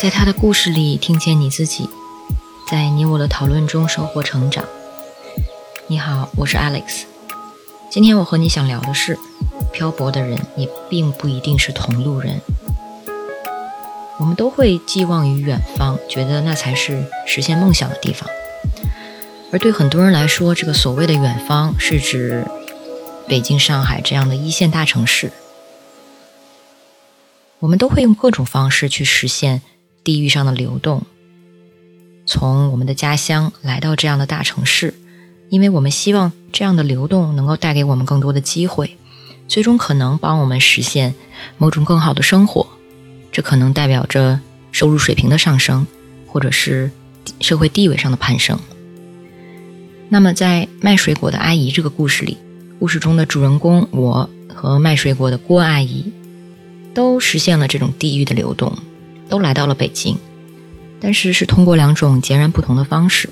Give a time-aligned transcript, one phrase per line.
[0.00, 1.88] 在他的故事里，听见你自己，
[2.68, 4.64] 在你我的讨论中收获成长。
[5.86, 7.02] 你好，我是 Alex。
[7.88, 9.16] 今天我和你想聊的是，
[9.72, 12.40] 漂泊的人也并不一定是同路人。
[14.18, 18.28] 我们都会寄望于远方，觉得那才是实现梦想的地方。
[19.52, 22.44] 而对很多人来说，这个所谓的远方，是指
[23.26, 25.32] 北京、上海这样的一线大城市。
[27.60, 29.62] 我们都会用各种方式去实现。
[30.04, 31.06] 地域上的流动，
[32.26, 34.94] 从我们的家乡来到这样的大城市，
[35.48, 38.96] 因为我们希望这样的流动能够带给我们更多的机会，
[39.46, 41.14] 最终可能帮我们实现
[41.56, 42.66] 某种更好的生活。
[43.30, 44.40] 这可能代表着
[44.72, 45.86] 收入水平的上升，
[46.26, 46.90] 或者是
[47.38, 48.58] 社会地位上的攀升。
[50.08, 52.38] 那么，在卖水果的阿姨这个故事里，
[52.82, 56.12] 故事中的主人公我和卖水果的郭阿姨，
[56.92, 58.76] 都实现了这种地域的流动。
[59.28, 60.16] 都来到了北京，
[60.98, 63.30] 但是是通过两种截然不同的方式，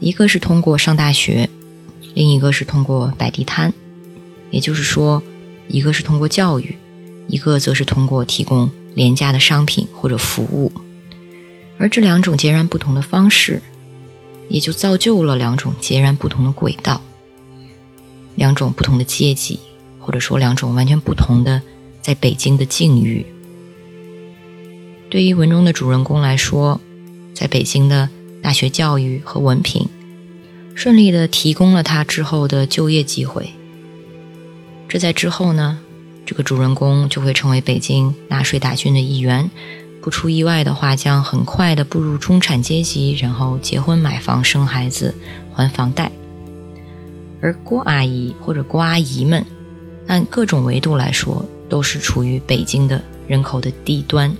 [0.00, 1.48] 一个是通过上大学，
[2.14, 3.72] 另一个是通过摆地摊，
[4.50, 5.22] 也就是说，
[5.68, 6.74] 一个是通过教育，
[7.28, 10.72] 一个则是通过提供廉价的商品或者服务，
[11.78, 13.62] 而这两种截然不同的方式，
[14.48, 17.00] 也就造就了两种截然不同的轨道，
[18.34, 19.58] 两种不同的阶级，
[19.98, 21.60] 或者说两种完全不同的
[22.00, 23.26] 在北京的境遇。
[25.08, 26.80] 对于文中的主人公来说，
[27.34, 28.08] 在北京的
[28.42, 29.88] 大学教育和文凭，
[30.74, 33.50] 顺利的提供了他之后的就业机会。
[34.88, 35.78] 这在之后呢，
[36.24, 39.50] 这个主人公就会成为北京纳税大军的一员，
[40.00, 45.14] 不出意外的话，将很快的步入中产阶级，然后结婚、买房、生孩子、
[45.52, 46.10] 还房贷。
[47.40, 49.44] 而郭阿姨或者郭阿姨们，
[50.06, 54.34] 按各种维度来说，都是处于北京的人口的低端。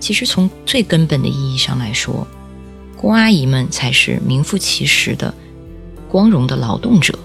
[0.00, 2.26] 其实从最根本的意义上来说，
[2.96, 5.32] 郭阿姨们才是名副其实的
[6.08, 7.18] 光荣的劳动者。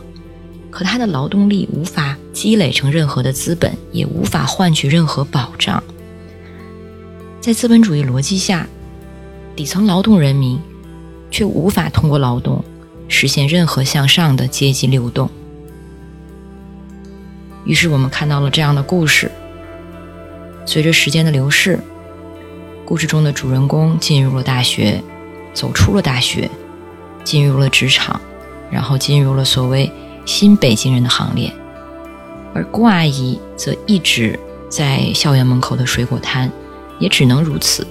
[0.71, 5.83] 可她的劳动力无法积累成任何的资本，也无法换取任何保障。
[7.41, 8.67] 在资本主义逻辑下，
[9.55, 10.59] 底层劳动人民
[11.31, 12.63] 却无法通过劳动
[13.09, 15.29] 实现任何向上的阶级流动。
[17.65, 19.29] 于是我们看到了这样的故事：
[20.65, 21.77] 随着时间的流逝。
[22.85, 25.03] 故事中的主人公进入了大学，
[25.53, 26.49] 走出了大学，
[27.23, 28.19] 进入了职场，
[28.71, 29.91] 然后进入了所谓
[30.25, 31.53] 新北京人的行列。
[32.51, 36.51] 而郭阿姨则一直在校园门口的水果摊，
[36.97, 37.85] 也只能如此。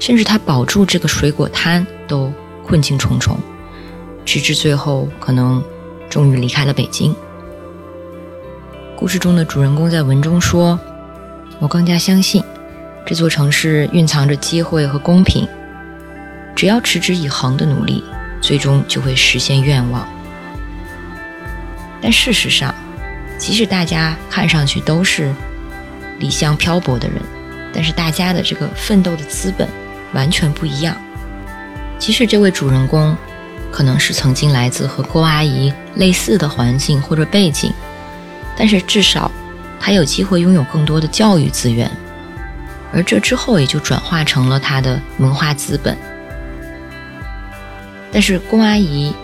[0.00, 2.32] 甚至她保住这个水果摊都
[2.64, 3.38] 困境重重，
[4.24, 5.62] 直至最后可能
[6.08, 7.14] 终于离开了北京。
[8.96, 10.78] 故事中的主人公在文中说
[11.58, 12.42] ：“我更加相信。”
[13.04, 15.46] 这座城市蕴藏着机会和公平，
[16.54, 18.04] 只要持之以恒的努力，
[18.40, 20.08] 最终就会实现愿望。
[22.00, 22.72] 但事实上，
[23.38, 25.34] 即使大家看上去都是
[26.20, 27.20] 离乡漂泊的人，
[27.72, 29.68] 但是大家的这个奋斗的资本
[30.12, 30.96] 完全不一样。
[31.98, 33.16] 即使这位主人公
[33.72, 37.72] 可能是曾经来自和郭阿姨类似的环境或者背景，
[38.56, 39.30] 但是至少
[39.80, 41.90] 他有机会拥有更多的教育资源。
[42.92, 45.96] 而这之后也就转化成了他的文化资本。
[48.12, 49.14] 但是郭阿姨，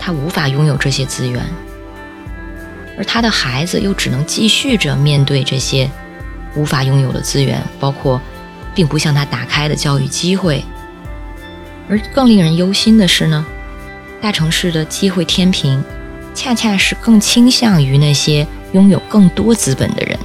[0.00, 1.44] 她无法拥有这些资源，
[2.96, 5.90] 而她的孩子又只能继续着面对这些
[6.56, 8.18] 无法拥有的资源，包括
[8.74, 10.64] 并不向他打开的教育机会。
[11.90, 13.44] 而更令人忧心的是呢，
[14.22, 15.82] 大城市的机会天平，
[16.32, 20.16] 恰恰是更倾向于那些拥有更多资本的人。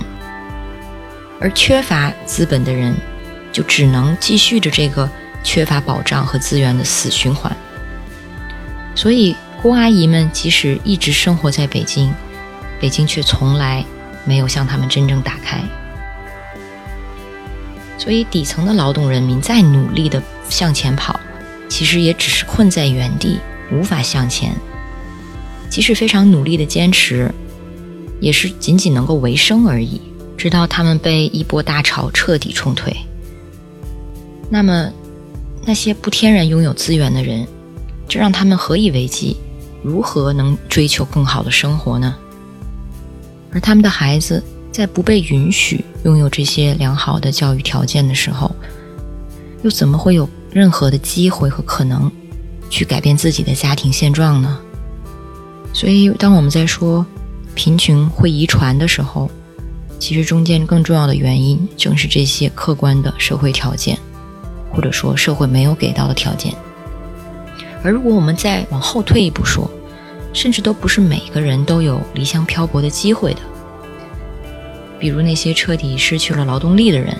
[1.41, 2.95] 而缺乏资本的人，
[3.51, 5.09] 就只能继续着这个
[5.43, 7.51] 缺乏保障和资源的死循环。
[8.93, 12.13] 所以，郭阿姨们即使一直生活在北京，
[12.79, 13.83] 北京却从来
[14.25, 15.59] 没有向他们真正打开。
[17.97, 21.19] 所以，底层的劳动人民再努力的向前跑，
[21.67, 23.39] 其实也只是困在原地，
[23.71, 24.55] 无法向前。
[25.69, 27.31] 即使非常努力的坚持，
[28.19, 30.01] 也是仅仅能够维生而已。
[30.37, 32.95] 直到他们被一波大潮彻底冲退，
[34.51, 34.87] 那么
[35.65, 37.47] 那些不天然拥有资源的人，
[38.07, 39.35] 这让他们何以为继？
[39.81, 42.15] 如何能追求更好的生活呢？
[43.51, 48.55] 而他们的孩子在不被允许拥有这些良好的教育条件的时候，
[49.63, 52.11] 又怎么会有任何的机会和可能
[52.69, 54.59] 去改变自己的家庭现状呢？
[55.73, 57.05] 所以，当我们在说
[57.53, 59.29] 贫穷会遗传的时候，
[59.99, 63.97] 其实中间更重要的原因正是这些客观的社会条件，
[64.71, 66.53] 或者说社会没有给到的条件。
[67.83, 69.69] 而如果我们再往后退一步说，
[70.33, 73.39] 甚至都不是每个人都有离乡漂泊的机会的。
[74.99, 77.15] 比如那些彻底失去了劳动力的人，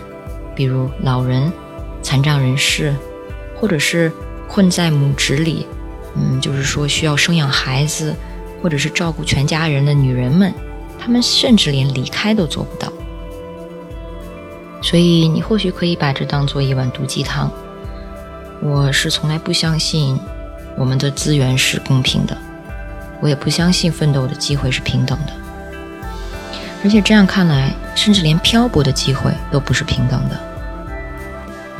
[0.55, 1.51] 比如老人、
[2.01, 2.95] 残障人士，
[3.55, 4.11] 或者是
[4.47, 5.67] 困在母职里，
[6.15, 8.15] 嗯，就是说需要生养孩子，
[8.61, 10.53] 或者是照顾全家人的女人们，
[10.99, 12.91] 她们甚至连离开都做不到。
[14.81, 17.51] 所以你或许可以把这当做一碗毒鸡汤。
[18.61, 20.19] 我是从来不相信
[20.75, 22.37] 我们的资源是公平的，
[23.21, 25.33] 我也不相信奋斗的机会是平等的。
[26.83, 30.39] 而且这样看来，甚至连漂泊的机会都不是平等的。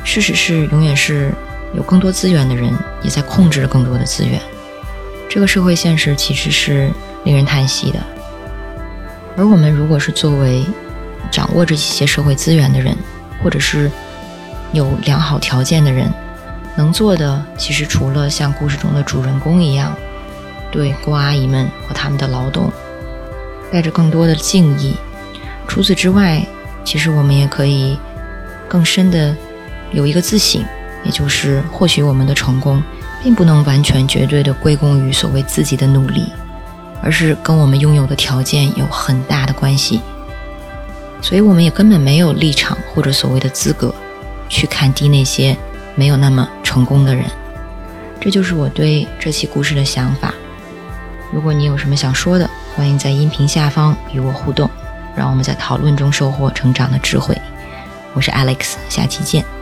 [0.03, 1.31] 事实是，永远是
[1.73, 2.73] 有更多资源的人
[3.03, 4.41] 也在控制着更多的资源。
[5.29, 6.89] 这个社会现实其实是
[7.23, 7.99] 令人叹息的。
[9.35, 10.65] 而我们如果是作为
[11.29, 12.95] 掌握着一些社会资源的人，
[13.43, 13.91] 或者是
[14.71, 16.11] 有良好条件的人，
[16.75, 19.95] 能做的其实除了像故事中的主人公一样，
[20.71, 22.71] 对郭阿姨们和他们的劳动。
[23.69, 24.95] 带着更多的敬意。
[25.67, 26.41] 除此之外，
[26.85, 27.99] 其实我们也可以
[28.69, 29.35] 更深的
[29.91, 30.63] 有一个自省，
[31.07, 32.83] 也就是或许我们的成功
[33.23, 36.29] 并不能完全绝对的归功于所谓自己的努力，
[37.01, 40.01] 而是跟我们拥有的条件有很大的关系。
[41.21, 43.95] 所以，我们也根本没有立场或者所谓的资格
[44.49, 45.57] 去看低那些
[45.95, 47.23] 没有那么成功的人。
[48.19, 50.33] 这就是我对这期故事的想法。
[51.33, 54.69] 如果你有什么想说的，欢迎在音频下方与我互动，
[55.15, 57.35] 让我们在讨论中收获成长的智慧。
[58.13, 59.56] 我是 Alex，下期见。